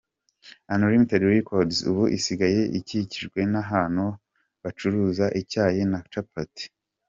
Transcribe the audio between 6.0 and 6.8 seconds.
capati.